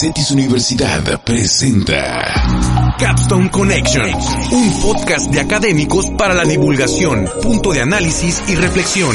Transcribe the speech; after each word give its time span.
CETIS 0.00 0.30
Universidad 0.30 1.24
presenta 1.24 2.32
Capstone 3.00 3.50
Connection, 3.50 4.08
un 4.52 4.80
podcast 4.80 5.28
de 5.32 5.40
académicos 5.40 6.08
para 6.16 6.34
la 6.34 6.44
divulgación, 6.44 7.26
punto 7.42 7.72
de 7.72 7.80
análisis 7.80 8.48
y 8.48 8.54
reflexión. 8.54 9.10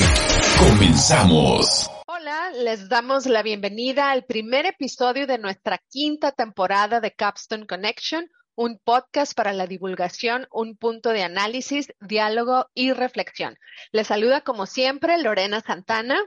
Comenzamos. 0.60 1.90
Hola, 2.06 2.52
les 2.62 2.90
damos 2.90 3.28
la 3.28 3.44
bienvenida 3.44 4.12
al 4.12 4.26
primer 4.26 4.66
episodio 4.66 5.26
de 5.26 5.38
nuestra 5.38 5.80
quinta 5.90 6.34
temporada 6.34 7.00
de 7.00 7.12
Capstone 7.12 7.66
Connection, 7.66 8.30
un 8.56 8.78
podcast 8.84 9.34
para 9.36 9.54
la 9.54 9.68
divulgación, 9.68 10.48
un 10.52 10.76
punto 10.76 11.12
de 11.12 11.24
análisis, 11.24 11.94
diálogo 12.02 12.66
y 12.74 12.92
reflexión. 12.92 13.56
Les 13.94 14.08
saluda 14.08 14.42
como 14.42 14.66
siempre 14.66 15.18
Lorena 15.18 15.62
Santana. 15.62 16.20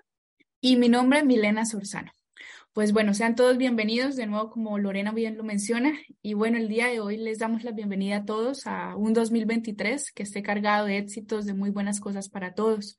Y 0.63 0.77
mi 0.77 0.89
nombre 0.89 1.19
es 1.19 1.27
Milena 1.27 1.67
Sorzano. 1.67 2.16
Pues 2.77 2.93
bueno, 2.93 3.15
sean 3.15 3.37
todos 3.37 3.57
bienvenidos 3.57 4.17
de 4.17 4.27
nuevo, 4.27 4.51
como 4.51 4.79
Lorena 4.79 5.11
bien 5.11 5.39
lo 5.39 5.45
menciona. 5.45 5.95
Y 6.21 6.35
bueno, 6.35 6.59
el 6.59 6.69
día 6.69 6.89
de 6.89 7.01
hoy 7.01 7.17
les 7.17 7.39
damos 7.39 7.65
la 7.65 7.71
bienvenida 7.71 8.19
a 8.19 8.25
todos 8.27 8.67
a 8.67 8.97
un 8.97 9.15
2023 9.15 10.13
que 10.13 10.23
esté 10.23 10.43
cargado 10.43 10.85
de 10.85 10.99
éxitos, 10.99 11.47
de 11.47 11.55
muy 11.55 11.71
buenas 11.71 12.01
cosas 12.01 12.29
para 12.29 12.53
todos. 12.53 12.99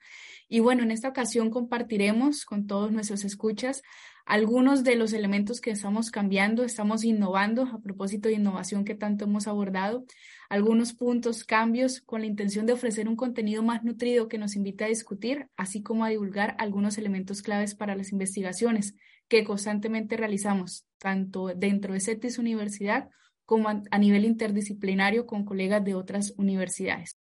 Y 0.50 0.62
bueno, 0.62 0.82
en 0.82 0.90
esta 0.90 1.10
ocasión 1.10 1.52
compartiremos 1.52 2.44
con 2.44 2.66
todos 2.66 2.92
nuestros 2.92 3.24
escuchas 3.24 3.84
algunos 4.26 4.84
de 4.84 4.96
los 4.96 5.14
elementos 5.14 5.62
que 5.62 5.70
estamos 5.70 6.10
cambiando, 6.10 6.64
estamos 6.64 7.04
innovando 7.04 7.64
a 7.64 7.80
propósito 7.80 8.30
de 8.30 8.36
innovación 8.36 8.84
que 8.84 8.96
tanto 8.96 9.26
hemos 9.26 9.48
abordado, 9.48 10.06
algunos 10.50 10.94
puntos, 10.94 11.44
cambios 11.44 12.02
con 12.02 12.22
la 12.22 12.28
intención 12.28 12.66
de 12.66 12.74
ofrecer 12.74 13.08
un 13.08 13.16
contenido 13.16 13.64
más 13.64 13.84
nutrido 13.84 14.28
que 14.28 14.38
nos 14.38 14.56
invite 14.56 14.86
a 14.86 14.88
discutir, 14.88 15.48
así 15.58 15.82
como 15.82 16.06
a 16.06 16.10
divulgar 16.10 16.56
algunos 16.60 16.98
elementos 16.98 17.42
claves 17.42 17.76
para 17.76 17.96
las 17.96 18.12
investigaciones 18.12 18.96
que 19.28 19.44
constantemente 19.44 20.18
realizamos, 20.18 20.86
tanto 20.98 21.48
dentro 21.48 21.94
de 21.94 22.00
CETIS 22.00 22.38
Universidad 22.38 23.10
como 23.46 23.70
a, 23.70 23.98
nivel 23.98 24.26
interdisciplinario 24.26 25.26
con 25.26 25.46
colegas 25.46 25.84
de 25.84 25.96
otras 25.96 26.34
universidades. 26.38 27.18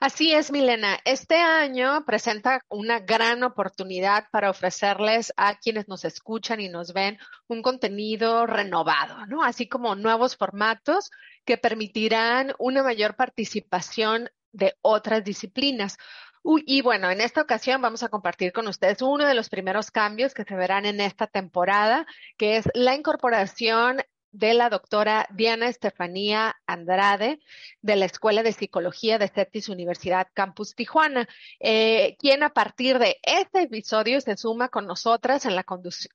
Así 0.00 0.32
es, 0.32 0.52
Milena. 0.52 1.00
Este 1.04 1.38
año 1.38 2.04
presenta 2.04 2.64
una 2.68 3.00
gran 3.00 3.42
oportunidad 3.42 4.28
para 4.30 4.48
ofrecerles 4.48 5.32
a 5.36 5.58
quienes 5.58 5.88
nos 5.88 6.04
escuchan 6.04 6.60
y 6.60 6.68
nos 6.68 6.92
ven 6.92 7.18
un 7.48 7.62
contenido 7.62 8.46
renovado, 8.46 9.26
¿no? 9.26 9.42
Así 9.42 9.68
como 9.68 9.96
nuevos 9.96 10.36
formatos 10.36 11.10
que 11.44 11.58
permitirán 11.58 12.54
una 12.60 12.84
mayor 12.84 13.16
participación 13.16 14.30
de 14.52 14.76
otras 14.82 15.24
disciplinas. 15.24 15.96
y 16.44 16.80
bueno, 16.80 17.10
en 17.10 17.20
esta 17.20 17.42
ocasión 17.42 17.82
vamos 17.82 18.04
a 18.04 18.08
compartir 18.08 18.52
con 18.52 18.68
ustedes 18.68 19.02
uno 19.02 19.26
de 19.26 19.34
los 19.34 19.48
primeros 19.48 19.90
cambios 19.90 20.32
que 20.32 20.44
se 20.44 20.54
verán 20.54 20.86
en 20.86 21.00
esta 21.00 21.26
temporada, 21.26 22.06
que 22.36 22.58
es 22.58 22.68
la 22.72 22.94
incorporación 22.94 24.00
de 24.38 24.54
la 24.54 24.70
doctora 24.70 25.26
Diana 25.30 25.68
Estefanía 25.68 26.56
Andrade 26.66 27.40
de 27.82 27.96
la 27.96 28.04
Escuela 28.04 28.44
de 28.44 28.52
Psicología 28.52 29.18
de 29.18 29.28
CETIS 29.28 29.68
Universidad 29.68 30.28
Campus 30.32 30.76
Tijuana, 30.76 31.28
eh, 31.58 32.16
quien 32.20 32.44
a 32.44 32.50
partir 32.50 33.00
de 33.00 33.18
este 33.22 33.62
episodio 33.62 34.20
se 34.20 34.36
suma 34.36 34.68
con 34.68 34.86
nosotras 34.86 35.44
en 35.44 35.56
la, 35.56 35.66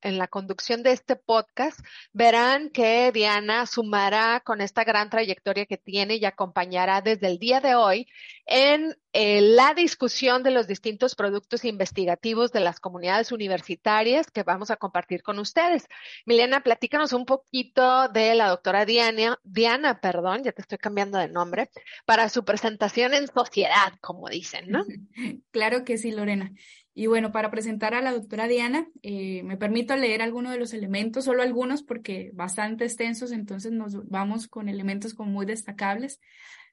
en 0.02 0.18
la 0.18 0.28
conducción 0.28 0.84
de 0.84 0.94
este 0.94 1.18
podcast. 1.18 1.82
Verán 2.14 2.70
que 2.70 3.12
Diana 3.12 3.66
sumará 3.66 4.42
con 4.46 4.62
esta 4.62 4.86
gran 4.86 5.10
trayectoria 5.10 5.66
que 5.66 5.78
tiene 5.78 6.16
y 6.16 6.24
acompañará 6.24 7.02
desde 7.02 7.28
el 7.28 7.40
día 7.40 7.60
de 7.60 7.76
hoy 7.76 8.08
en 8.46 8.96
eh, 9.14 9.42
la 9.42 9.74
discusión 9.74 10.44
de 10.44 10.52
los 10.52 10.68
distintos 10.68 11.16
productos 11.16 11.66
investigativos 11.66 12.52
de 12.52 12.62
las 12.62 12.80
comunidades 12.80 13.32
universitarias 13.32 14.32
que 14.32 14.44
vamos 14.44 14.72
a 14.72 14.76
compartir 14.76 15.22
con 15.22 15.40
ustedes. 15.40 15.88
Milena, 16.26 16.62
platícanos 16.62 17.14
un 17.14 17.26
poquito 17.26 18.08
de 18.14 18.36
la 18.36 18.50
doctora 18.50 18.86
Diana, 18.86 19.40
Diana, 19.44 20.00
perdón, 20.00 20.44
ya 20.44 20.52
te 20.52 20.62
estoy 20.62 20.78
cambiando 20.78 21.18
de 21.18 21.28
nombre, 21.28 21.70
para 22.06 22.30
su 22.30 22.46
presentación 22.46 23.14
en 23.14 23.28
sociedad, 23.28 23.94
como 24.02 24.30
dicen, 24.30 24.70
¿no? 24.70 24.86
Claro 25.52 25.84
que 25.84 25.98
sí, 25.98 26.12
Lorena. 26.12 26.52
Y 26.96 27.08
bueno, 27.08 27.32
para 27.32 27.50
presentar 27.50 27.96
a 27.96 28.02
la 28.02 28.12
doctora 28.12 28.48
Diana, 28.48 28.88
eh, 29.02 29.42
me 29.44 29.58
permito 29.58 29.96
leer 29.96 30.22
algunos 30.22 30.52
de 30.52 30.60
los 30.60 30.74
elementos, 30.74 31.26
solo 31.26 31.42
algunos 31.42 31.82
porque 31.82 32.30
bastante 32.34 32.86
extensos, 32.86 33.32
entonces 33.32 33.72
nos 33.72 34.08
vamos 34.08 34.48
con 34.48 34.70
elementos 34.70 35.16
como 35.16 35.32
muy 35.32 35.46
destacables. 35.48 36.20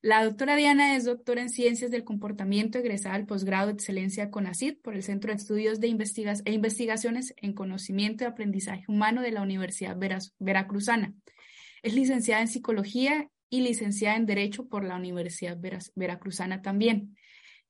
La 0.03 0.25
doctora 0.25 0.56
Diana 0.56 0.97
es 0.97 1.04
doctora 1.04 1.43
en 1.43 1.50
Ciencias 1.50 1.91
del 1.91 2.04
Comportamiento, 2.04 2.78
egresada 2.78 3.16
al 3.16 3.26
posgrado 3.26 3.66
de 3.66 3.75
excelencia 3.75 4.31
CONACYT 4.31 4.81
por 4.81 4.94
el 4.94 5.03
Centro 5.03 5.31
de 5.31 5.37
Estudios 5.37 5.78
de 5.78 5.88
e 5.88 6.53
Investigaciones 6.53 7.34
en 7.37 7.53
Conocimiento 7.53 8.25
y 8.25 8.26
Aprendizaje 8.26 8.84
Humano 8.88 9.20
de 9.20 9.32
la 9.32 9.43
Universidad 9.43 9.98
Veracruzana. 10.38 11.12
Es 11.82 11.94
licenciada 11.94 12.42
en 12.42 12.48
Psicología 12.48 13.30
y 13.48 13.62
licenciada 13.62 14.16
en 14.16 14.26
Derecho 14.26 14.68
por 14.68 14.84
la 14.84 14.96
Universidad 14.96 15.58
Veracruzana 15.94 16.62
también. 16.62 17.16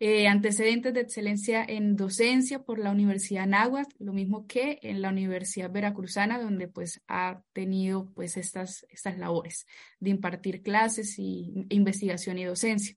Eh, 0.02 0.28
antecedentes 0.28 0.94
de 0.94 1.00
excelencia 1.00 1.62
en 1.62 1.94
docencia 1.94 2.62
por 2.62 2.78
la 2.78 2.90
Universidad 2.90 3.46
Náhuatl, 3.46 3.94
lo 3.98 4.14
mismo 4.14 4.46
que 4.46 4.78
en 4.82 5.02
la 5.02 5.10
Universidad 5.10 5.70
Veracruzana, 5.70 6.40
donde 6.40 6.68
pues 6.68 7.02
ha 7.06 7.42
tenido 7.52 8.10
pues 8.14 8.38
estas, 8.38 8.86
estas 8.88 9.18
labores 9.18 9.66
de 9.98 10.08
impartir 10.08 10.62
clases 10.62 11.18
y 11.18 11.66
investigación 11.68 12.38
y 12.38 12.44
docencia. 12.44 12.96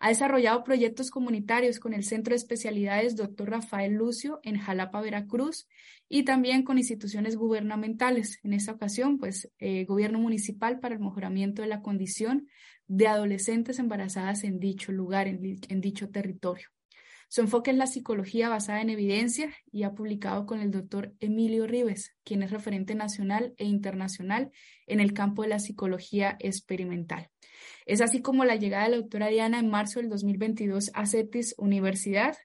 Ha 0.00 0.08
desarrollado 0.08 0.62
proyectos 0.62 1.10
comunitarios 1.10 1.80
con 1.80 1.92
el 1.92 2.04
Centro 2.04 2.32
de 2.32 2.36
Especialidades 2.36 3.16
Dr. 3.16 3.50
Rafael 3.50 3.94
Lucio 3.94 4.40
en 4.44 4.58
Jalapa, 4.58 5.00
Veracruz, 5.00 5.66
y 6.08 6.22
también 6.22 6.62
con 6.62 6.78
instituciones 6.78 7.36
gubernamentales. 7.36 8.38
En 8.44 8.52
esta 8.52 8.72
ocasión, 8.72 9.18
pues, 9.18 9.50
eh, 9.58 9.84
Gobierno 9.84 10.18
Municipal 10.20 10.78
para 10.78 10.94
el 10.94 11.00
Mejoramiento 11.00 11.62
de 11.62 11.68
la 11.68 11.82
Condición 11.82 12.46
de 12.86 13.08
adolescentes 13.08 13.78
embarazadas 13.78 14.44
en 14.44 14.60
dicho 14.60 14.92
lugar, 14.92 15.26
en, 15.26 15.80
dicho 15.80 16.10
territorio. 16.10 16.68
Su 17.28 17.42
enfoque 17.42 17.72
es 17.72 17.76
la 17.76 17.86
psicología 17.86 18.48
basada 18.48 18.80
en 18.80 18.88
evidencia 18.88 19.52
y 19.70 19.82
ha 19.82 19.92
publicado 19.92 20.46
con 20.46 20.60
el 20.60 20.70
doctor 20.70 21.14
Emilio 21.20 21.66
Rives, 21.66 22.16
quien 22.24 22.42
es 22.42 22.50
referente 22.50 22.94
nacional 22.94 23.52
e 23.58 23.66
internacional 23.66 24.50
en 24.86 25.00
el 25.00 25.12
campo 25.12 25.42
de 25.42 25.48
la 25.48 25.58
psicología 25.58 26.36
experimental. 26.40 27.28
Es 27.88 28.02
así 28.02 28.20
como 28.20 28.44
la 28.44 28.56
llegada 28.56 28.84
de 28.84 28.90
la 28.90 28.96
doctora 28.98 29.28
Diana 29.28 29.58
en 29.58 29.70
marzo 29.70 29.98
del 29.98 30.10
2022 30.10 30.90
a 30.92 31.06
CETIS 31.06 31.54
Universidad 31.56 32.36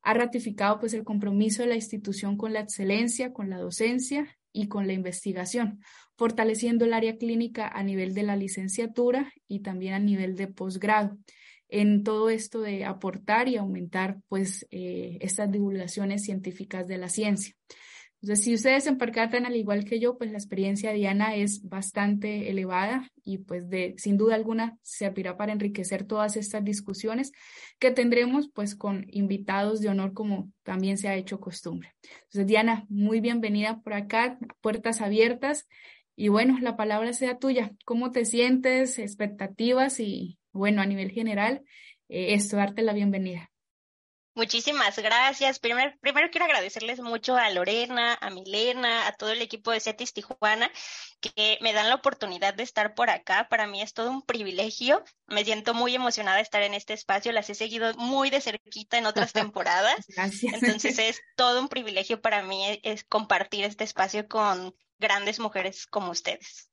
ha 0.00 0.14
ratificado 0.14 0.78
pues 0.78 0.94
el 0.94 1.02
compromiso 1.02 1.62
de 1.62 1.68
la 1.68 1.74
institución 1.74 2.36
con 2.36 2.52
la 2.52 2.60
excelencia, 2.60 3.32
con 3.32 3.50
la 3.50 3.58
docencia 3.58 4.38
y 4.52 4.68
con 4.68 4.86
la 4.86 4.92
investigación, 4.92 5.80
fortaleciendo 6.16 6.84
el 6.84 6.92
área 6.92 7.16
clínica 7.16 7.66
a 7.66 7.82
nivel 7.82 8.14
de 8.14 8.22
la 8.22 8.36
licenciatura 8.36 9.32
y 9.48 9.60
también 9.60 9.94
a 9.94 9.98
nivel 9.98 10.36
de 10.36 10.46
posgrado. 10.46 11.18
En 11.68 12.04
todo 12.04 12.30
esto 12.30 12.60
de 12.60 12.84
aportar 12.84 13.48
y 13.48 13.56
aumentar 13.56 14.18
pues 14.28 14.68
eh, 14.70 15.18
estas 15.20 15.50
divulgaciones 15.50 16.22
científicas 16.22 16.86
de 16.86 16.98
la 16.98 17.08
ciencia. 17.08 17.56
Entonces, 18.22 18.44
si 18.44 18.54
ustedes 18.54 18.84
se 18.84 18.92
percatan 18.92 19.46
al 19.46 19.56
igual 19.56 19.84
que 19.84 19.98
yo, 19.98 20.16
pues 20.16 20.30
la 20.30 20.38
experiencia 20.38 20.90
de 20.90 20.96
Diana 20.96 21.34
es 21.34 21.68
bastante 21.68 22.50
elevada 22.50 23.10
y 23.24 23.38
pues 23.38 23.68
de 23.68 23.96
sin 23.98 24.16
duda 24.16 24.36
alguna 24.36 24.78
servirá 24.82 25.36
para 25.36 25.52
enriquecer 25.52 26.04
todas 26.04 26.36
estas 26.36 26.62
discusiones 26.62 27.32
que 27.80 27.90
tendremos 27.90 28.48
pues 28.48 28.76
con 28.76 29.06
invitados 29.08 29.80
de 29.80 29.88
honor 29.88 30.12
como 30.12 30.52
también 30.62 30.98
se 30.98 31.08
ha 31.08 31.16
hecho 31.16 31.40
costumbre. 31.40 31.94
Entonces, 32.04 32.46
Diana, 32.46 32.86
muy 32.88 33.18
bienvenida 33.20 33.80
por 33.82 33.94
acá, 33.94 34.38
puertas 34.60 35.00
abiertas 35.00 35.66
y 36.14 36.28
bueno, 36.28 36.58
la 36.60 36.76
palabra 36.76 37.12
sea 37.14 37.38
tuya. 37.38 37.72
¿Cómo 37.84 38.12
te 38.12 38.24
sientes? 38.24 39.00
Expectativas 39.00 39.98
y 39.98 40.38
bueno, 40.52 40.80
a 40.80 40.86
nivel 40.86 41.10
general, 41.10 41.62
eh, 42.08 42.34
esto, 42.34 42.56
darte 42.56 42.82
la 42.82 42.92
bienvenida. 42.92 43.51
Muchísimas 44.34 44.98
gracias. 44.98 45.58
Primero, 45.58 45.94
primero 46.00 46.30
quiero 46.30 46.46
agradecerles 46.46 47.00
mucho 47.00 47.36
a 47.36 47.50
Lorena, 47.50 48.16
a 48.20 48.30
Milena, 48.30 49.06
a 49.06 49.12
todo 49.12 49.30
el 49.30 49.42
equipo 49.42 49.70
de 49.70 49.80
CETIS 49.80 50.14
Tijuana 50.14 50.70
que 51.20 51.58
me 51.60 51.72
dan 51.72 51.88
la 51.88 51.96
oportunidad 51.96 52.54
de 52.54 52.62
estar 52.62 52.94
por 52.94 53.10
acá. 53.10 53.48
Para 53.50 53.66
mí 53.66 53.82
es 53.82 53.92
todo 53.92 54.10
un 54.10 54.22
privilegio. 54.22 55.04
Me 55.26 55.44
siento 55.44 55.74
muy 55.74 55.94
emocionada 55.94 56.38
de 56.38 56.42
estar 56.42 56.62
en 56.62 56.72
este 56.72 56.94
espacio. 56.94 57.30
Las 57.32 57.50
he 57.50 57.54
seguido 57.54 57.92
muy 57.94 58.30
de 58.30 58.40
cerquita 58.40 58.96
en 58.96 59.06
otras 59.06 59.32
temporadas. 59.32 59.96
Gracias. 60.08 60.62
Entonces 60.62 60.98
es 60.98 61.20
todo 61.36 61.60
un 61.60 61.68
privilegio 61.68 62.20
para 62.20 62.42
mí 62.42 62.80
es 62.82 63.04
compartir 63.04 63.64
este 63.64 63.84
espacio 63.84 64.26
con 64.28 64.74
grandes 64.98 65.40
mujeres 65.40 65.86
como 65.86 66.10
ustedes. 66.10 66.70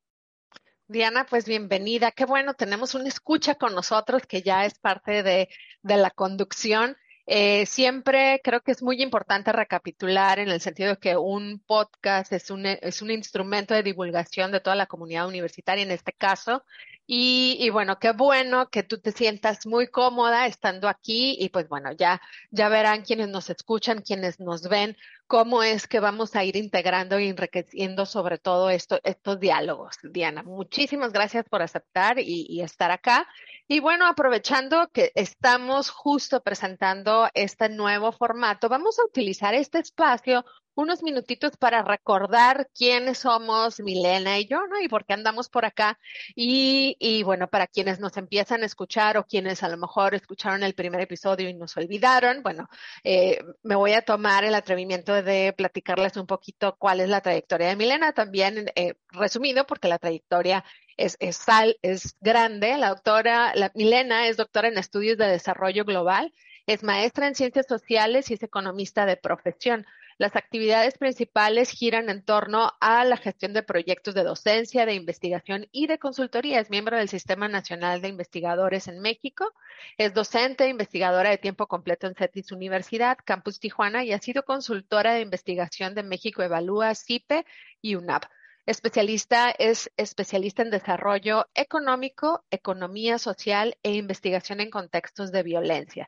Diana, 0.88 1.26
pues 1.26 1.46
bienvenida. 1.46 2.12
Qué 2.12 2.26
bueno, 2.26 2.54
tenemos 2.54 2.96
una 2.96 3.10
escucha 3.10 3.56
con 3.56 3.76
nosotros 3.76 4.24
que 4.26 4.42
ya 4.42 4.66
es 4.66 4.80
parte 4.80 5.24
de, 5.24 5.50
de 5.84 5.98
la 5.98 6.10
conducción. 6.10 6.98
Eh, 7.32 7.68
siempre 7.68 8.42
creo 8.44 8.62
que 8.62 8.72
es 8.72 8.82
muy 8.82 9.04
importante 9.04 9.52
recapitular 9.52 10.40
en 10.40 10.50
el 10.50 10.60
sentido 10.62 10.90
de 10.90 10.98
que 10.98 11.16
un 11.16 11.60
podcast 11.60 12.34
es 12.34 12.50
un, 12.50 12.66
es 12.66 13.04
un 13.04 13.12
instrumento 13.12 13.76
de 13.76 13.84
divulgación 13.84 14.52
de 14.52 14.62
toda 14.62 14.76
la 14.76 14.88
comunidad 14.88 15.28
universitaria 15.28 15.84
en 15.84 15.92
este 15.92 16.12
caso. 16.12 16.64
Y, 17.06 17.56
y, 17.60 17.70
bueno, 17.70 18.00
qué 18.00 18.14
bueno 18.14 18.70
que 18.72 18.82
tú 18.82 19.00
te 19.00 19.12
sientas 19.12 19.68
muy 19.68 19.88
cómoda 19.88 20.48
estando 20.48 20.88
aquí 20.88 21.38
y 21.40 21.50
pues 21.50 21.70
bueno, 21.70 21.92
ya, 21.92 22.20
ya 22.50 22.68
verán 22.68 23.04
quienes 23.04 23.28
nos 23.30 23.52
escuchan, 23.52 24.02
quienes 24.02 24.40
nos 24.40 24.64
ven, 24.68 24.98
cómo 25.30 25.62
es 25.62 25.88
que 25.88 26.00
vamos 26.00 26.36
a 26.36 26.44
ir 26.44 26.56
integrando 26.56 27.20
y 27.20 27.28
enriqueciendo 27.28 28.08
sobre 28.08 28.40
todo 28.40 28.72
esto, 28.72 29.00
estos 29.04 29.40
diálogos. 29.40 29.96
Diana, 30.02 30.42
muchísimas 30.42 31.14
gracias 31.14 31.46
por 31.48 31.62
aceptar 31.62 32.18
y, 32.18 32.48
y, 32.50 32.62
estar 32.62 32.90
acá. 32.90 33.28
Y 33.68 33.80
bueno, 33.80 34.08
aprovechando 34.08 34.90
que 34.92 35.12
estamos 35.14 35.92
justo 35.92 36.42
presentando 36.42 37.30
este 37.36 37.70
nuevo 37.70 38.12
formato, 38.12 38.70
vamos 38.70 38.98
a 38.98 39.06
utilizar 39.06 39.54
este 39.54 39.78
espacio 39.78 40.44
unos 40.76 41.04
minutitos 41.04 41.58
para 41.58 41.84
recordar 41.84 42.70
quiénes 42.74 43.20
somos 43.20 43.80
Milena 43.80 44.40
y 44.40 44.48
yo, 44.48 44.66
¿no? 44.68 44.80
Y 44.82 44.88
por 44.88 45.06
qué 45.06 45.14
andamos 45.14 45.50
por 45.50 45.66
acá. 45.66 46.00
Y, 46.36 46.96
y, 47.00 47.24
bueno, 47.24 47.48
para 47.50 47.68
quienes 47.68 48.00
nos 48.00 48.18
empiezan 48.18 48.64
a 48.64 48.66
escuchar 48.66 49.18
o 49.18 49.26
quienes 49.26 49.64
a 49.64 49.70
lo 49.70 49.78
mejor 49.78 50.16
escucharon 50.16 50.64
el 50.64 50.74
primer 50.74 51.02
episodio 51.02 51.50
y 51.50 51.54
nos 51.54 51.76
olvidaron, 51.78 52.44
bueno, 52.44 52.70
eh, 53.04 53.44
me 53.64 53.76
voy 53.76 53.94
a 53.94 54.02
tomar 54.04 54.44
el 54.46 54.56
atrevimiento 54.56 55.22
de 55.22 55.54
platicarles 55.56 56.18
un 56.18 56.28
poquito 56.28 56.76
cuál 56.78 57.00
es 57.02 57.10
la 57.10 57.22
trayectoria 57.22 57.68
de 57.68 57.76
Milena, 57.76 58.14
también 58.14 58.72
eh, 58.76 58.96
resumido, 59.12 59.66
porque 59.68 59.88
la 59.88 60.00
trayectoria 60.00 60.64
es, 60.98 61.18
es, 61.20 61.38
sal, 61.38 61.78
es 61.82 62.16
grande. 62.22 62.78
La 62.78 62.90
doctora, 62.90 63.54
la 63.56 63.72
Milena 63.76 64.28
es 64.28 64.38
doctora 64.38 64.68
en 64.68 64.78
estudios 64.78 65.18
de 65.18 65.28
desarrollo 65.28 65.86
global, 65.86 66.34
es 66.68 66.84
maestra 66.84 67.28
en 67.28 67.36
ciencias 67.36 67.66
sociales 67.68 68.30
y 68.30 68.36
es 68.36 68.44
economista 68.44 69.06
de 69.06 69.18
profesión. 69.18 69.86
Las 70.20 70.36
actividades 70.36 70.98
principales 70.98 71.70
giran 71.72 72.10
en 72.10 72.22
torno 72.26 72.74
a 72.82 73.06
la 73.06 73.16
gestión 73.16 73.54
de 73.54 73.64
proyectos 73.64 74.14
de 74.14 74.26
docencia, 74.26 74.86
de 74.86 74.94
investigación 74.94 75.70
y 75.72 75.88
de 75.88 75.98
consultoría. 75.98 76.60
Es 76.60 76.70
miembro 76.70 76.98
del 76.98 77.08
Sistema 77.08 77.48
Nacional 77.48 78.02
de 78.02 78.10
Investigadores 78.10 78.90
en 78.90 79.00
México. 79.00 79.54
Es 79.98 80.14
docente, 80.14 80.66
e 80.66 80.68
investigadora 80.68 81.30
de 81.30 81.38
tiempo 81.38 81.68
completo 81.68 82.06
en 82.06 82.16
CETIS 82.16 82.52
Universidad, 82.52 83.18
Campus 83.24 83.62
Tijuana 83.62 84.04
y 84.04 84.12
ha 84.12 84.20
sido 84.20 84.44
consultora 84.44 85.14
de 85.14 85.22
investigación 85.22 85.96
de 85.96 86.04
México 86.04 86.44
Evalúa, 86.44 86.96
CIPE 86.96 87.46
y 87.82 87.96
UNAP. 87.96 88.26
Especialista 88.70 89.50
es 89.50 89.92
especialista 89.98 90.62
en 90.62 90.70
desarrollo 90.70 91.48
económico, 91.56 92.46
economía 92.52 93.18
social 93.18 93.76
e 93.82 93.94
investigación 93.94 94.62
en 94.62 94.70
contextos 94.70 95.32
de 95.32 95.42
violencia. 95.42 96.08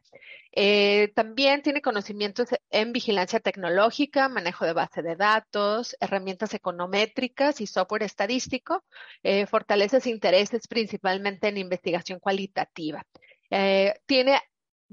Eh, 0.52 1.12
también 1.16 1.64
tiene 1.64 1.82
conocimientos 1.82 2.50
en 2.70 2.94
vigilancia 2.94 3.40
tecnológica, 3.40 4.30
manejo 4.30 4.66
de 4.66 4.74
base 4.74 5.02
de 5.02 5.16
datos, 5.16 5.98
herramientas 6.00 6.54
econométricas 6.54 7.62
y 7.62 7.66
software 7.66 8.04
estadístico. 8.04 8.84
Eh, 9.24 9.48
fortalece 9.48 10.00
sus 10.00 10.06
intereses 10.06 10.68
principalmente 10.68 11.48
en 11.48 11.58
investigación 11.58 12.20
cualitativa. 12.20 13.04
Eh, 13.50 13.96
tiene 14.06 14.40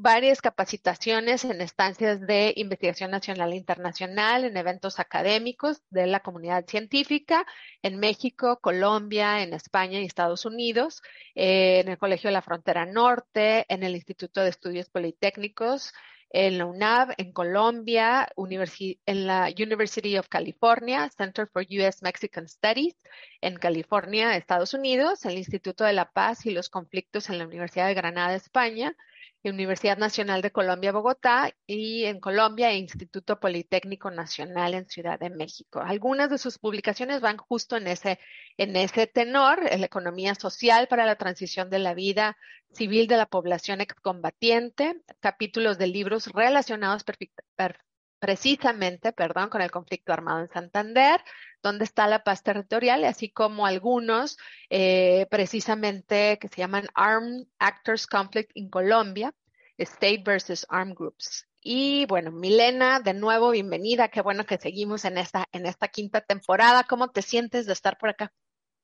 varias 0.01 0.41
capacitaciones 0.41 1.45
en 1.45 1.61
estancias 1.61 2.21
de 2.21 2.53
investigación 2.57 3.11
nacional 3.11 3.53
e 3.53 3.57
internacional, 3.57 4.45
en 4.45 4.57
eventos 4.57 5.01
académicos 5.01 5.83
de 5.91 6.07
la 6.07 6.21
comunidad 6.21 6.65
científica 6.67 7.45
en 7.83 7.99
México, 7.99 8.61
Colombia, 8.61 9.43
en 9.43 9.53
España 9.55 10.01
y 10.01 10.05
Estados 10.05 10.45
Unidos, 10.45 11.03
eh, 11.35 11.81
en 11.81 11.89
el 11.89 11.99
Colegio 11.99 12.29
de 12.29 12.35
la 12.35 12.43
Frontera 12.43 12.87
Norte, 12.87 13.67
en 13.69 13.83
el 13.83 13.97
Instituto 13.97 14.41
de 14.41 14.51
Estudios 14.51 14.89
Politécnicos, 14.89 15.93
en 16.31 16.59
la 16.59 16.67
UNAV, 16.67 17.15
en 17.17 17.33
Colombia, 17.33 18.29
en 18.37 19.27
la 19.27 19.49
University 19.59 20.17
of 20.17 20.29
California, 20.29 21.11
Center 21.17 21.49
for 21.49 21.63
U.S. 21.63 21.99
Mexican 22.03 22.47
Studies, 22.47 22.95
en 23.41 23.57
California, 23.57 24.37
Estados 24.37 24.75
Unidos, 24.75 25.25
el 25.25 25.39
Instituto 25.39 25.83
de 25.83 25.95
la 25.95 26.13
Paz 26.13 26.47
y 26.47 26.51
los 26.51 26.69
Conflictos 26.69 27.31
en 27.31 27.39
la 27.39 27.47
Universidad 27.47 27.89
de 27.89 27.95
Granada, 27.95 28.37
España, 28.37 28.95
Universidad 29.45 29.97
Nacional 29.97 30.43
de 30.43 30.51
Colombia, 30.51 30.93
Bogotá, 30.93 31.53
y 31.67 32.05
en 32.05 32.21
Colombia, 32.21 32.73
Instituto 32.75 33.39
Politécnico 33.39 34.11
Nacional 34.11 34.75
en 34.75 34.89
Ciudad 34.89 35.19
de 35.19 35.31
México. 35.31 35.81
Algunas 35.81 36.29
de 36.31 36.39
sus 36.39 36.59
publicaciones 36.59 37.21
van 37.21 37.37
justo 37.37 37.77
en 37.77 37.87
ese, 37.87 38.19
en 38.57 38.77
ese 38.77 39.07
tenor, 39.07 39.63
la 39.63 39.87
economía 39.87 40.35
social 40.35 40.89
para 40.89 41.07
la 41.07 41.17
transición 41.17 41.71
de 41.71 41.79
la 41.79 41.95
vida 41.95 42.37
civil 42.73 43.07
de 43.07 43.17
la 43.17 43.27
población 43.27 43.81
excombatiente, 43.81 45.01
capítulos 45.21 45.79
de 45.79 45.87
libros 45.87 46.27
relacionados 46.33 47.05
precisamente, 48.19 49.13
perdón, 49.13 49.49
con 49.49 49.63
el 49.63 49.71
conflicto 49.71 50.13
armado 50.13 50.41
en 50.41 50.49
Santander, 50.49 51.21
donde 51.63 51.85
está 51.85 52.07
la 52.07 52.25
paz 52.25 52.43
territorial, 52.43 53.05
así 53.05 53.31
como 53.31 53.67
algunos 53.67 54.37
eh, 54.71 55.27
precisamente 55.31 56.39
que 56.41 56.49
se 56.49 56.57
llaman 56.57 56.87
Armed 56.95 57.47
Actors 57.59 58.07
Conflict 58.07 58.51
in 58.55 58.71
Colombia, 58.71 59.35
State 59.77 60.23
versus 60.25 60.67
Armed 60.69 60.95
Groups. 60.95 61.47
Y 61.61 62.07
bueno, 62.07 62.31
Milena, 62.31 63.01
de 63.01 63.15
nuevo, 63.15 63.51
bienvenida. 63.51 64.09
Qué 64.09 64.23
bueno 64.23 64.45
que 64.47 64.59
seguimos 64.59 65.05
en 65.05 65.19
esta, 65.19 65.47
en 65.53 65.67
esta 65.67 65.89
quinta 65.89 66.21
temporada. 66.21 66.85
¿Cómo 66.85 67.11
te 67.11 67.23
sientes 67.23 67.67
de 67.67 67.73
estar 67.73 67.99
por 67.99 68.11
acá? 68.11 68.33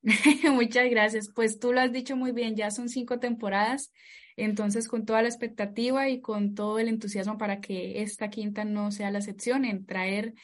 Muchas 0.52 0.90
gracias. 0.90 1.30
Pues 1.34 1.58
tú 1.58 1.72
lo 1.72 1.80
has 1.80 1.92
dicho 1.92 2.16
muy 2.16 2.32
bien, 2.32 2.56
ya 2.56 2.70
son 2.70 2.88
cinco 2.88 3.18
temporadas, 3.18 3.92
entonces 4.36 4.88
con 4.88 5.04
toda 5.04 5.22
la 5.22 5.28
expectativa 5.28 6.08
y 6.08 6.20
con 6.20 6.54
todo 6.54 6.78
el 6.78 6.88
entusiasmo 6.88 7.38
para 7.38 7.60
que 7.60 8.02
esta 8.02 8.30
quinta 8.30 8.64
no 8.64 8.90
sea 8.90 9.10
la 9.10 9.18
excepción 9.18 9.64
en 9.64 9.86
traer 9.86 10.34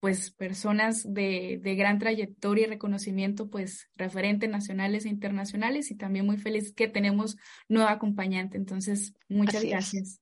pues 0.00 0.30
personas 0.30 1.12
de, 1.12 1.58
de, 1.60 1.74
gran 1.74 1.98
trayectoria 1.98 2.66
y 2.66 2.70
reconocimiento, 2.70 3.50
pues 3.50 3.88
referentes 3.96 4.48
nacionales 4.48 5.04
e 5.04 5.08
internacionales 5.08 5.90
y 5.90 5.96
también 5.96 6.24
muy 6.24 6.36
feliz 6.36 6.72
que 6.72 6.86
tenemos 6.86 7.36
nueva 7.68 7.90
acompañante. 7.90 8.56
Entonces, 8.56 9.14
muchas 9.28 9.64
gracias. 9.64 10.20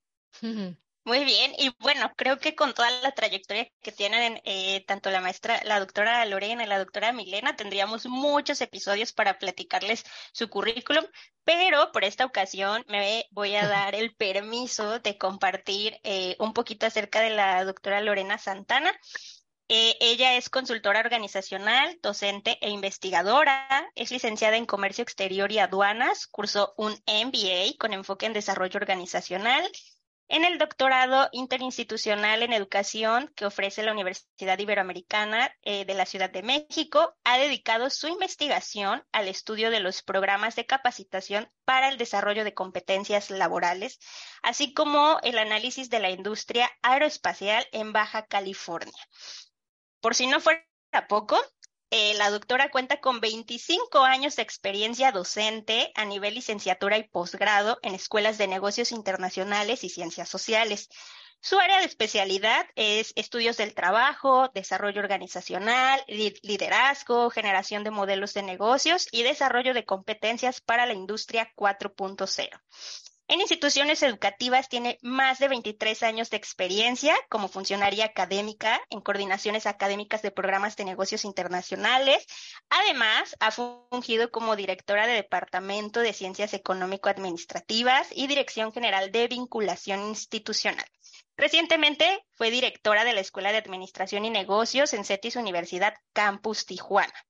Muy 1.06 1.24
bien, 1.24 1.52
y 1.56 1.70
bueno, 1.78 2.12
creo 2.16 2.40
que 2.40 2.56
con 2.56 2.74
toda 2.74 2.90
la 2.90 3.12
trayectoria 3.12 3.70
que 3.80 3.92
tienen 3.92 4.40
eh, 4.44 4.84
tanto 4.88 5.08
la 5.08 5.20
maestra, 5.20 5.60
la 5.62 5.78
doctora 5.78 6.24
Lorena 6.26 6.64
y 6.64 6.66
la 6.66 6.80
doctora 6.80 7.12
Milena, 7.12 7.54
tendríamos 7.54 8.06
muchos 8.06 8.60
episodios 8.60 9.12
para 9.12 9.38
platicarles 9.38 10.02
su 10.32 10.50
currículum, 10.50 11.04
pero 11.44 11.92
por 11.92 12.02
esta 12.02 12.24
ocasión 12.24 12.84
me 12.88 13.24
voy 13.30 13.54
a 13.54 13.68
dar 13.68 13.94
el 13.94 14.16
permiso 14.16 14.98
de 14.98 15.16
compartir 15.16 15.96
eh, 16.02 16.34
un 16.40 16.52
poquito 16.52 16.86
acerca 16.86 17.20
de 17.20 17.30
la 17.30 17.64
doctora 17.64 18.00
Lorena 18.00 18.36
Santana. 18.36 18.92
Eh, 19.68 19.96
ella 20.00 20.36
es 20.36 20.50
consultora 20.50 20.98
organizacional, 20.98 22.00
docente 22.02 22.58
e 22.60 22.70
investigadora. 22.70 23.68
Es 23.94 24.10
licenciada 24.10 24.56
en 24.56 24.66
Comercio 24.66 25.02
Exterior 25.02 25.52
y 25.52 25.60
Aduanas. 25.60 26.26
Cursó 26.26 26.74
un 26.76 26.94
MBA 27.06 27.76
con 27.78 27.92
enfoque 27.92 28.26
en 28.26 28.32
desarrollo 28.32 28.78
organizacional. 28.78 29.70
En 30.28 30.44
el 30.44 30.58
doctorado 30.58 31.28
interinstitucional 31.30 32.42
en 32.42 32.52
educación 32.52 33.32
que 33.36 33.46
ofrece 33.46 33.84
la 33.84 33.92
Universidad 33.92 34.58
Iberoamericana 34.58 35.54
eh, 35.62 35.84
de 35.84 35.94
la 35.94 36.04
Ciudad 36.04 36.30
de 36.30 36.42
México, 36.42 37.14
ha 37.22 37.38
dedicado 37.38 37.90
su 37.90 38.08
investigación 38.08 39.04
al 39.12 39.28
estudio 39.28 39.70
de 39.70 39.78
los 39.78 40.02
programas 40.02 40.56
de 40.56 40.66
capacitación 40.66 41.48
para 41.64 41.88
el 41.88 41.96
desarrollo 41.96 42.42
de 42.42 42.54
competencias 42.54 43.30
laborales, 43.30 44.00
así 44.42 44.74
como 44.74 45.20
el 45.22 45.38
análisis 45.38 45.90
de 45.90 46.00
la 46.00 46.10
industria 46.10 46.70
aeroespacial 46.82 47.64
en 47.70 47.92
Baja 47.92 48.26
California. 48.26 48.92
Por 50.00 50.16
si 50.16 50.26
no 50.26 50.40
fuera 50.40 50.64
poco, 51.08 51.40
eh, 51.90 52.14
la 52.14 52.30
doctora 52.30 52.70
cuenta 52.70 53.00
con 53.00 53.20
25 53.20 54.00
años 54.00 54.36
de 54.36 54.42
experiencia 54.42 55.12
docente 55.12 55.92
a 55.94 56.04
nivel 56.04 56.34
licenciatura 56.34 56.98
y 56.98 57.08
posgrado 57.08 57.78
en 57.82 57.94
escuelas 57.94 58.38
de 58.38 58.48
negocios 58.48 58.90
internacionales 58.92 59.84
y 59.84 59.88
ciencias 59.88 60.28
sociales. 60.28 60.88
Su 61.40 61.60
área 61.60 61.78
de 61.78 61.84
especialidad 61.84 62.66
es 62.74 63.12
estudios 63.14 63.56
del 63.56 63.72
trabajo, 63.74 64.50
desarrollo 64.52 65.00
organizacional, 65.00 66.02
liderazgo, 66.08 67.30
generación 67.30 67.84
de 67.84 67.92
modelos 67.92 68.34
de 68.34 68.42
negocios 68.42 69.06
y 69.12 69.22
desarrollo 69.22 69.72
de 69.72 69.84
competencias 69.84 70.60
para 70.60 70.86
la 70.86 70.94
industria 70.94 71.52
4.0. 71.54 72.60
En 73.28 73.40
instituciones 73.40 74.04
educativas 74.04 74.68
tiene 74.68 74.98
más 75.02 75.40
de 75.40 75.48
23 75.48 76.04
años 76.04 76.30
de 76.30 76.36
experiencia 76.36 77.16
como 77.28 77.48
funcionaria 77.48 78.04
académica 78.04 78.80
en 78.88 79.00
coordinaciones 79.00 79.66
académicas 79.66 80.22
de 80.22 80.30
programas 80.30 80.76
de 80.76 80.84
negocios 80.84 81.24
internacionales. 81.24 82.24
Además, 82.70 83.34
ha 83.40 83.50
fungido 83.50 84.30
como 84.30 84.54
directora 84.54 85.08
de 85.08 85.14
Departamento 85.14 86.00
de 86.00 86.12
Ciencias 86.12 86.54
Económico-Administrativas 86.54 88.06
y 88.12 88.28
Dirección 88.28 88.72
General 88.72 89.10
de 89.10 89.26
Vinculación 89.26 90.02
Institucional. 90.02 90.86
Recientemente 91.36 92.24
fue 92.34 92.52
directora 92.52 93.04
de 93.04 93.12
la 93.12 93.20
Escuela 93.20 93.50
de 93.50 93.58
Administración 93.58 94.24
y 94.24 94.30
Negocios 94.30 94.94
en 94.94 95.04
CETIS 95.04 95.34
Universidad 95.34 95.94
Campus 96.12 96.64
Tijuana. 96.64 97.25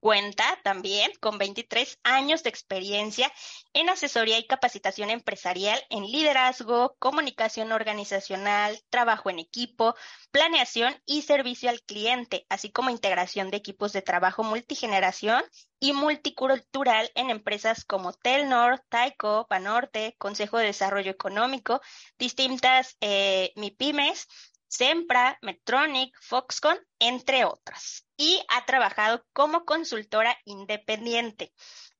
Cuenta 0.00 0.58
también 0.64 1.12
con 1.20 1.36
23 1.36 1.98
años 2.04 2.42
de 2.42 2.48
experiencia 2.48 3.30
en 3.74 3.90
asesoría 3.90 4.38
y 4.38 4.46
capacitación 4.46 5.10
empresarial 5.10 5.78
en 5.90 6.04
liderazgo, 6.04 6.96
comunicación 6.98 7.70
organizacional, 7.70 8.80
trabajo 8.88 9.28
en 9.28 9.38
equipo, 9.38 9.94
planeación 10.30 10.94
y 11.04 11.20
servicio 11.20 11.68
al 11.68 11.82
cliente, 11.82 12.46
así 12.48 12.70
como 12.70 12.88
integración 12.88 13.50
de 13.50 13.58
equipos 13.58 13.92
de 13.92 14.00
trabajo 14.00 14.42
multigeneración 14.42 15.42
y 15.80 15.92
multicultural 15.92 17.10
en 17.14 17.28
empresas 17.28 17.84
como 17.84 18.14
Telnor, 18.14 18.82
Taiko, 18.88 19.46
Banorte, 19.50 20.14
Consejo 20.18 20.56
de 20.56 20.66
Desarrollo 20.66 21.10
Económico, 21.10 21.82
distintas 22.18 22.96
eh, 23.02 23.52
MIPIMES 23.56 24.28
Sempra, 24.70 25.36
Medtronic, 25.42 26.16
Foxconn, 26.22 26.78
entre 27.00 27.44
otras. 27.44 28.06
Y 28.16 28.40
ha 28.48 28.64
trabajado 28.66 29.26
como 29.32 29.64
consultora 29.64 30.38
independiente. 30.44 31.52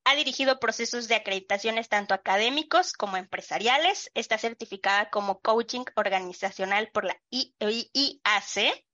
Ha 0.05 0.15
dirigido 0.15 0.61
procesos 0.61 1.09
de 1.09 1.17
acreditaciones 1.17 1.89
tanto 1.89 2.15
académicos 2.15 2.93
como 2.93 3.17
empresariales. 3.17 4.11
Está 4.15 4.39
certificada 4.39 5.11
como 5.11 5.41
coaching 5.41 5.85
organizacional 5.97 6.91
por 6.93 7.05
la 7.05 7.21
IAC 7.31 8.85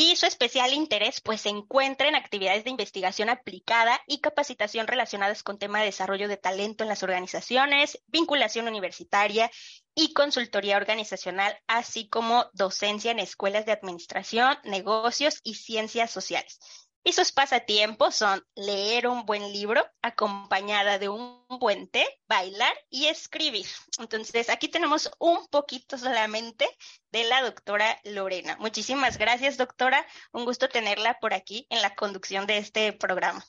y 0.00 0.14
su 0.14 0.26
especial 0.26 0.72
interés 0.74 1.20
pues 1.20 1.40
se 1.40 1.48
encuentra 1.48 2.06
en 2.06 2.14
actividades 2.14 2.62
de 2.62 2.70
investigación 2.70 3.30
aplicada 3.30 4.00
y 4.06 4.20
capacitación 4.20 4.86
relacionadas 4.86 5.42
con 5.42 5.58
temas 5.58 5.80
de 5.80 5.86
desarrollo 5.86 6.28
de 6.28 6.36
talento 6.36 6.84
en 6.84 6.88
las 6.88 7.02
organizaciones, 7.02 8.00
vinculación 8.06 8.68
universitaria 8.68 9.50
y 9.96 10.12
consultoría 10.12 10.76
organizacional, 10.76 11.58
así 11.66 12.08
como 12.08 12.46
docencia 12.52 13.10
en 13.10 13.18
escuelas 13.18 13.66
de 13.66 13.72
administración, 13.72 14.56
negocios 14.62 15.40
y 15.42 15.54
ciencias 15.54 16.12
sociales. 16.12 16.87
Y 17.08 17.12
sus 17.14 17.32
pasatiempos 17.32 18.16
son 18.16 18.44
leer 18.54 19.08
un 19.08 19.24
buen 19.24 19.50
libro 19.50 19.82
acompañada 20.02 20.98
de 20.98 21.08
un 21.08 21.42
buen 21.58 21.88
té, 21.88 22.04
bailar 22.28 22.74
y 22.90 23.06
escribir. 23.06 23.64
Entonces, 23.98 24.50
aquí 24.50 24.68
tenemos 24.68 25.10
un 25.18 25.46
poquito 25.46 25.96
solamente 25.96 26.66
de 27.10 27.24
la 27.24 27.40
doctora 27.40 27.98
Lorena. 28.04 28.58
Muchísimas 28.60 29.16
gracias, 29.16 29.56
doctora. 29.56 30.04
Un 30.34 30.44
gusto 30.44 30.68
tenerla 30.68 31.16
por 31.18 31.32
aquí 31.32 31.66
en 31.70 31.80
la 31.80 31.94
conducción 31.94 32.46
de 32.46 32.58
este 32.58 32.92
programa. 32.92 33.42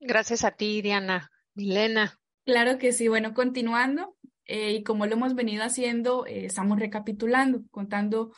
Gracias 0.00 0.42
a 0.42 0.50
ti, 0.50 0.82
Diana. 0.82 1.30
Milena. 1.54 2.18
Claro 2.44 2.78
que 2.78 2.90
sí. 2.90 3.06
Bueno, 3.06 3.32
continuando, 3.32 4.16
eh, 4.46 4.72
y 4.72 4.82
como 4.82 5.06
lo 5.06 5.12
hemos 5.12 5.36
venido 5.36 5.62
haciendo, 5.62 6.26
eh, 6.26 6.46
estamos 6.46 6.80
recapitulando, 6.80 7.62
contando 7.70 8.32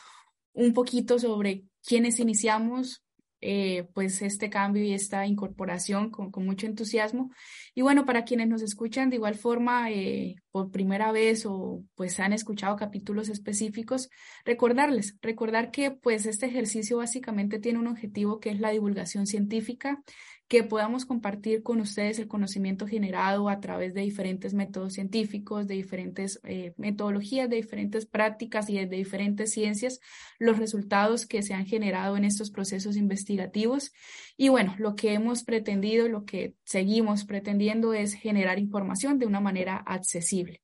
un 0.52 0.74
poquito 0.74 1.18
sobre 1.18 1.64
quiénes 1.82 2.18
iniciamos 2.18 3.06
eh, 3.40 3.88
pues 3.94 4.20
este 4.22 4.50
cambio 4.50 4.82
y 4.82 4.92
esta 4.92 5.26
incorporación 5.26 6.10
con, 6.10 6.30
mucho 6.44 6.66
entusiasmo. 6.66 7.30
Y 7.74 7.82
bueno, 7.82 8.04
para 8.04 8.24
quienes 8.24 8.48
nos 8.48 8.62
escuchan 8.62 9.10
de 9.10 9.16
igual 9.16 9.34
forma 9.36 9.90
eh, 9.90 10.36
por 10.50 10.70
primera 10.70 11.12
vez 11.12 11.46
o 11.46 11.84
pues 11.94 12.18
han 12.20 12.32
escuchado 12.32 12.76
capítulos 12.76 13.28
específicos, 13.28 14.08
recordarles, 14.44 15.16
recordar 15.22 15.70
que 15.70 15.90
pues 15.90 16.26
este 16.26 16.46
ejercicio 16.46 16.96
básicamente 16.98 17.58
tiene 17.58 17.78
un 17.78 17.86
objetivo 17.86 18.40
que 18.40 18.50
es 18.50 18.60
la 18.60 18.70
divulgación 18.70 19.26
científica, 19.26 20.02
que 20.48 20.64
podamos 20.64 21.04
compartir 21.04 21.62
con 21.62 21.80
ustedes 21.80 22.18
el 22.18 22.26
conocimiento 22.26 22.86
generado 22.86 23.50
a 23.50 23.60
través 23.60 23.92
de 23.92 24.00
diferentes 24.00 24.54
métodos 24.54 24.94
científicos, 24.94 25.66
de 25.66 25.74
diferentes 25.74 26.40
eh, 26.44 26.72
metodologías, 26.78 27.50
de 27.50 27.56
diferentes 27.56 28.06
prácticas 28.06 28.70
y 28.70 28.78
de, 28.78 28.86
diferentes 28.86 29.52
ciencias, 29.52 30.00
los 30.38 30.58
resultados 30.58 31.26
que 31.26 31.42
se 31.42 31.52
han 31.52 31.66
generado 31.66 32.16
en 32.16 32.24
estos 32.24 32.50
procesos 32.50 32.96
investigativos. 32.96 33.92
Y 34.38 34.48
bueno, 34.48 34.74
lo 34.78 34.94
que 34.94 35.12
hemos 35.12 35.44
pretendido, 35.44 36.08
lo 36.08 36.24
que 36.24 36.54
seguimos 36.64 37.26
pretendiendo 37.26 37.92
es 37.92 38.14
generar 38.14 38.58
información 38.58 39.18
de 39.18 39.26
una 39.26 39.40
manera 39.40 39.76
accesible. 39.76 40.62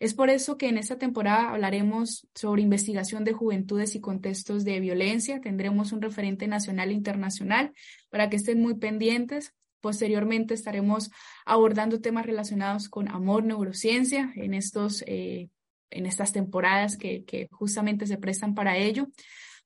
Es 0.00 0.14
por 0.14 0.30
eso 0.30 0.56
que 0.56 0.68
en 0.68 0.78
esta 0.78 0.96
temporada 0.96 1.50
hablaremos 1.50 2.26
sobre 2.34 2.62
investigación 2.62 3.22
de 3.22 3.34
juventudes 3.34 3.94
y 3.94 4.00
contextos 4.00 4.64
de 4.64 4.80
violencia. 4.80 5.42
Tendremos 5.42 5.92
un 5.92 6.00
referente 6.00 6.48
nacional 6.48 6.88
e 6.88 6.94
internacional 6.94 7.74
para 8.08 8.30
que 8.30 8.36
estén 8.36 8.62
muy 8.62 8.76
pendientes. 8.76 9.52
Posteriormente 9.82 10.54
estaremos 10.54 11.10
abordando 11.44 12.00
temas 12.00 12.24
relacionados 12.24 12.88
con 12.88 13.08
amor, 13.08 13.44
neurociencia 13.44 14.32
en, 14.36 14.54
estos, 14.54 15.04
eh, 15.06 15.50
en 15.90 16.06
estas 16.06 16.32
temporadas 16.32 16.96
que, 16.96 17.24
que 17.24 17.48
justamente 17.50 18.06
se 18.06 18.16
prestan 18.16 18.54
para 18.54 18.78
ello. 18.78 19.06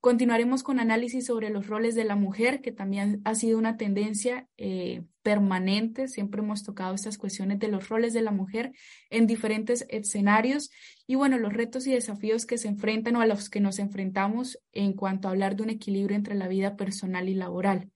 Continuaremos 0.04 0.62
con 0.62 0.80
análisis 0.80 1.24
sobre 1.24 1.48
los 1.48 1.66
roles 1.66 1.94
de 1.94 2.04
la 2.04 2.14
mujer, 2.14 2.60
que 2.60 2.72
también 2.72 3.22
ha 3.24 3.34
sido 3.34 3.56
una 3.56 3.78
tendencia 3.78 4.46
eh, 4.58 5.02
permanente. 5.22 6.08
Siempre 6.08 6.42
hemos 6.42 6.62
tocado 6.62 6.92
estas 6.94 7.16
cuestiones 7.16 7.58
de 7.58 7.68
los 7.68 7.88
roles 7.88 8.12
de 8.12 8.20
la 8.20 8.30
mujer 8.30 8.72
en 9.08 9.26
diferentes 9.26 9.86
escenarios 9.88 10.68
y 11.06 11.14
bueno, 11.14 11.38
los 11.38 11.54
retos 11.54 11.86
y 11.86 11.92
desafíos 11.94 12.44
que 12.44 12.58
se 12.58 12.68
enfrentan 12.68 13.16
o 13.16 13.22
a 13.22 13.26
los 13.26 13.48
que 13.48 13.60
nos 13.60 13.78
enfrentamos 13.78 14.58
en 14.72 14.92
cuanto 14.92 15.26
a 15.26 15.30
hablar 15.30 15.56
de 15.56 15.62
un 15.62 15.70
equilibrio 15.70 16.18
entre 16.18 16.34
la 16.34 16.48
vida 16.48 16.76
personal 16.76 17.30
y 17.30 17.34
laboral. 17.34 17.90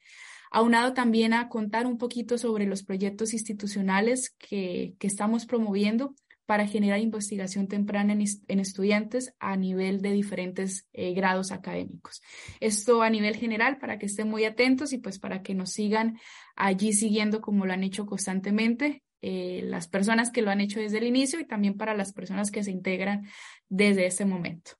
Aunado 0.50 0.94
también 0.94 1.34
a 1.34 1.50
contar 1.50 1.86
un 1.86 1.98
poquito 1.98 2.38
sobre 2.38 2.64
los 2.64 2.84
proyectos 2.84 3.34
institucionales 3.34 4.34
que, 4.38 4.94
que 4.98 5.06
estamos 5.06 5.44
promoviendo 5.44 6.14
para 6.48 6.66
generar 6.66 6.98
investigación 6.98 7.68
temprana 7.68 8.14
en, 8.14 8.58
estudiantes 8.58 9.34
a 9.38 9.54
nivel 9.54 10.00
de 10.00 10.12
diferentes 10.12 10.88
eh, 10.94 11.12
grados 11.12 11.52
académicos. 11.52 12.22
Esto 12.58 13.02
a 13.02 13.10
nivel 13.10 13.36
general 13.36 13.76
para 13.76 13.98
que 13.98 14.06
estén 14.06 14.30
muy 14.30 14.46
atentos 14.46 14.94
y 14.94 14.98
pues 14.98 15.18
para 15.18 15.42
que 15.42 15.54
nos 15.54 15.72
sigan 15.72 16.18
allí 16.56 16.94
siguiendo 16.94 17.42
como 17.42 17.66
lo 17.66 17.74
han 17.74 17.84
hecho 17.84 18.06
constantemente 18.06 19.02
eh, 19.20 19.60
las 19.64 19.88
personas 19.88 20.30
que 20.30 20.40
lo 20.40 20.50
han 20.50 20.62
hecho 20.62 20.80
desde 20.80 20.96
el 20.96 21.04
inicio 21.04 21.38
y 21.38 21.46
también 21.46 21.76
para 21.76 21.94
las 21.94 22.14
personas 22.14 22.50
que 22.50 22.64
se 22.64 22.70
integran 22.70 23.28
desde 23.68 24.06
ese 24.06 24.24
momento. 24.24 24.70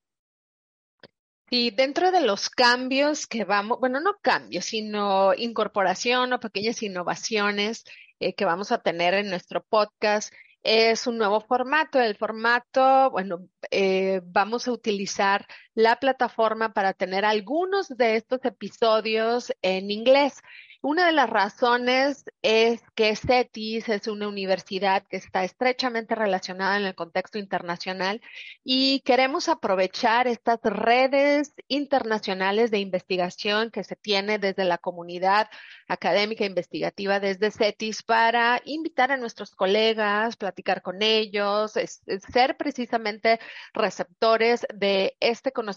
Y 1.50 1.72
dentro 1.72 2.10
de 2.12 2.22
los 2.22 2.48
cambios 2.48 3.26
que 3.26 3.44
vamos, 3.44 3.78
bueno, 3.78 4.00
no 4.00 4.16
cambios, 4.22 4.64
sino 4.64 5.34
incorporación 5.34 6.32
o 6.32 6.40
pequeñas 6.40 6.82
innovaciones 6.82 7.84
eh, 8.20 8.34
que 8.34 8.46
vamos 8.46 8.72
a 8.72 8.80
tener 8.80 9.12
en 9.12 9.28
nuestro 9.28 9.62
podcast, 9.62 10.32
es 10.68 11.06
un 11.06 11.16
nuevo 11.16 11.40
formato. 11.40 11.98
El 11.98 12.16
formato, 12.16 13.10
bueno, 13.10 13.48
eh, 13.70 14.20
vamos 14.24 14.68
a 14.68 14.72
utilizar 14.72 15.46
la 15.78 15.94
plataforma 15.94 16.72
para 16.72 16.92
tener 16.92 17.24
algunos 17.24 17.86
de 17.86 18.16
estos 18.16 18.44
episodios 18.44 19.52
en 19.62 19.92
inglés. 19.92 20.42
Una 20.80 21.06
de 21.06 21.12
las 21.12 21.28
razones 21.28 22.24
es 22.40 22.80
que 22.94 23.14
CETIS 23.16 23.88
es 23.88 24.06
una 24.06 24.28
universidad 24.28 25.04
que 25.08 25.16
está 25.16 25.42
estrechamente 25.42 26.14
relacionada 26.14 26.76
en 26.76 26.84
el 26.84 26.94
contexto 26.94 27.38
internacional 27.38 28.20
y 28.62 29.00
queremos 29.00 29.48
aprovechar 29.48 30.28
estas 30.28 30.60
redes 30.62 31.52
internacionales 31.66 32.70
de 32.70 32.78
investigación 32.78 33.72
que 33.72 33.82
se 33.82 33.96
tiene 33.96 34.38
desde 34.38 34.64
la 34.64 34.78
comunidad 34.78 35.48
académica 35.88 36.44
e 36.44 36.48
investigativa 36.48 37.18
desde 37.18 37.50
CETIS 37.50 38.04
para 38.04 38.62
invitar 38.64 39.10
a 39.10 39.16
nuestros 39.16 39.56
colegas, 39.56 40.36
platicar 40.36 40.82
con 40.82 41.02
ellos, 41.02 41.72
ser 41.72 42.56
precisamente 42.56 43.40
receptores 43.74 44.64
de 44.72 45.16
este 45.18 45.50
conocimiento 45.50 45.67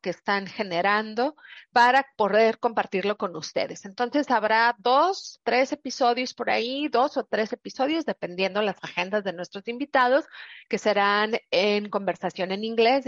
que 0.00 0.10
están 0.10 0.46
generando 0.46 1.34
para 1.72 2.06
poder 2.16 2.58
compartirlo 2.58 3.16
con 3.16 3.34
ustedes. 3.36 3.84
Entonces, 3.84 4.30
habrá 4.30 4.76
dos, 4.78 5.40
tres 5.42 5.72
episodios 5.72 6.34
por 6.34 6.50
ahí, 6.50 6.88
dos 6.88 7.16
o 7.16 7.24
tres 7.24 7.52
episodios, 7.52 8.04
dependiendo 8.04 8.62
las 8.62 8.76
agendas 8.82 9.24
de 9.24 9.32
nuestros 9.32 9.66
invitados, 9.68 10.24
que 10.68 10.78
serán 10.78 11.32
en 11.50 11.88
conversación 11.90 12.52
en 12.52 12.64
inglés, 12.64 13.04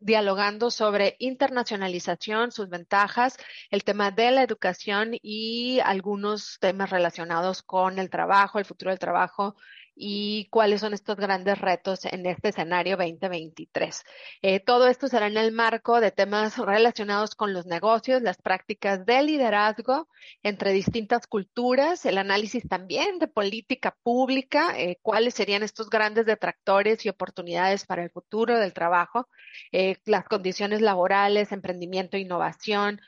dialogando 0.00 0.70
sobre 0.70 1.16
internacionalización, 1.18 2.50
sus 2.50 2.68
ventajas, 2.68 3.36
el 3.70 3.84
tema 3.84 4.10
de 4.10 4.30
la 4.30 4.42
educación 4.42 5.12
y 5.22 5.80
algunos 5.80 6.58
temas 6.60 6.90
relacionados 6.90 7.62
con 7.62 7.98
el 7.98 8.10
trabajo, 8.10 8.58
el 8.58 8.64
futuro 8.64 8.90
del 8.90 8.98
trabajo 8.98 9.56
y 9.96 10.48
cuáles 10.50 10.80
son 10.80 10.92
estos 10.92 11.16
grandes 11.16 11.60
retos 11.60 12.04
en 12.04 12.26
este 12.26 12.48
escenario 12.48 12.96
2023. 12.96 14.04
Eh, 14.42 14.60
todo 14.60 14.88
esto 14.88 15.06
será 15.08 15.28
en 15.28 15.36
el 15.36 15.52
marco 15.52 16.00
de 16.00 16.10
temas 16.10 16.58
relacionados 16.58 17.34
con 17.34 17.52
los 17.52 17.66
negocios, 17.66 18.22
las 18.22 18.38
prácticas 18.38 19.06
de 19.06 19.22
liderazgo 19.22 20.08
entre 20.42 20.72
distintas 20.72 21.26
culturas, 21.26 22.04
el 22.06 22.18
análisis 22.18 22.66
también 22.68 23.18
de 23.18 23.28
política 23.28 23.96
pública, 24.02 24.74
eh, 24.76 24.98
cuáles 25.00 25.34
serían 25.34 25.62
estos 25.62 25.90
grandes 25.90 26.26
detractores 26.26 27.04
y 27.06 27.08
oportunidades 27.08 27.86
para 27.86 28.02
el 28.02 28.10
futuro 28.10 28.58
del 28.58 28.72
trabajo, 28.72 29.28
eh, 29.70 29.96
las 30.06 30.24
condiciones 30.24 30.80
laborales, 30.80 31.52
emprendimiento, 31.52 32.16
innovación, 32.16 33.00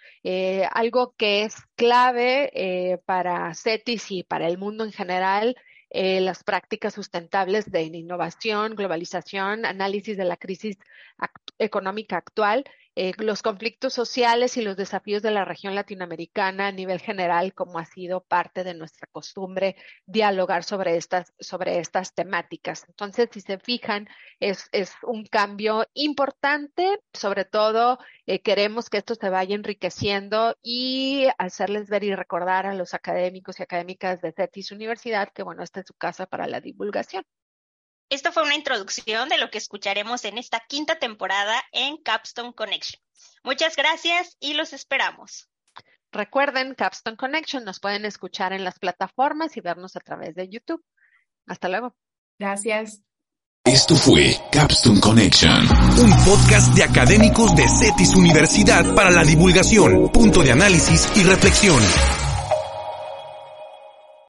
algo 0.72 1.14
que 1.16 1.44
es 1.44 1.54
clave 1.76 3.00
para 3.06 3.54
CETIS 3.54 4.10
y 4.10 4.22
para 4.24 4.48
el 4.48 4.58
mundo 4.58 4.82
en 4.82 4.90
general 4.90 5.56
eh, 5.90 6.20
las 6.20 6.42
prácticas 6.42 6.94
sustentables 6.94 7.70
de 7.70 7.82
innovación, 7.82 8.74
globalización, 8.74 9.64
análisis 9.64 10.16
de 10.16 10.24
la 10.24 10.36
crisis 10.36 10.78
económica 11.58 12.16
actual 12.16 12.64
eh, 12.98 13.12
los 13.18 13.42
conflictos 13.42 13.92
sociales 13.92 14.56
y 14.56 14.62
los 14.62 14.75
desafíos 14.75 15.20
de 15.20 15.30
la 15.30 15.44
región 15.44 15.75
latinoamericana 15.75 16.68
a 16.68 16.72
nivel 16.72 16.98
general, 16.98 17.52
como 17.52 17.78
ha 17.78 17.84
sido 17.84 18.22
parte 18.22 18.64
de 18.64 18.72
nuestra 18.72 19.06
costumbre 19.12 19.76
dialogar 20.06 20.64
sobre 20.64 20.96
estas, 20.96 21.34
sobre 21.38 21.78
estas 21.78 22.14
temáticas. 22.14 22.86
Entonces, 22.88 23.28
si 23.32 23.42
se 23.42 23.58
fijan, 23.58 24.08
es, 24.40 24.70
es 24.72 24.94
un 25.02 25.26
cambio 25.26 25.86
importante, 25.92 26.98
sobre 27.12 27.44
todo 27.44 27.98
eh, 28.25 28.40
queremos 28.40 28.88
que 28.88 28.96
esto 28.96 29.14
se 29.14 29.28
vaya 29.28 29.54
enriqueciendo 29.54 30.56
y 30.62 31.26
hacerles 31.36 31.90
ver 31.90 32.02
y 32.02 32.14
recordar 32.14 32.64
a 32.64 32.75
los 32.75 32.94
académicos 32.94 33.60
y 33.60 33.62
académicas 33.62 34.22
de 34.22 34.32
CETIS 34.32 34.72
Universidad 34.72 35.28
que, 35.34 35.42
bueno, 35.42 35.62
esta 35.62 35.80
es 35.80 35.86
su 35.86 35.94
casa 35.94 36.25
para 36.25 36.46
la 36.46 36.62
divulgación. 36.62 37.25
Esto 38.08 38.30
fue 38.30 38.44
una 38.44 38.54
introducción 38.54 39.28
de 39.28 39.38
lo 39.38 39.50
que 39.50 39.58
escucharemos 39.58 40.25
en 40.25 40.38
esta 40.38 40.60
quinta 40.68 40.98
temporada 40.98 41.60
en 41.72 41.96
Capstone 41.96 42.54
Connection. 42.54 43.02
Muchas 43.42 43.75
gracias 43.75 44.36
y 44.38 44.54
los 44.54 44.72
esperamos. 44.72 45.48
Recuerden, 46.12 46.75
Capstone 46.75 47.16
Connection 47.16 47.64
nos 47.64 47.80
pueden 47.80 48.04
escuchar 48.04 48.52
en 48.52 48.62
las 48.62 48.78
plataformas 48.78 49.56
y 49.56 49.60
vernos 49.60 49.96
a 49.96 50.00
través 50.00 50.36
de 50.36 50.48
YouTube. 50.48 50.84
Hasta 51.46 51.68
luego. 51.68 51.96
Gracias. 52.38 53.02
Esto 53.64 53.96
fue 53.96 54.36
Capstone 54.52 55.00
Connection, 55.00 55.66
un 55.98 56.25
podcast 56.25 56.72
de 56.75 56.84
académicos 56.84 57.56
de 57.56 57.68
CETIS 57.68 58.14
Universidad 58.14 58.94
para 58.94 59.10
la 59.10 59.25
divulgación, 59.25 60.12
punto 60.12 60.44
de 60.44 60.52
análisis 60.52 61.10
y 61.16 61.25
reflexión. 61.25 61.82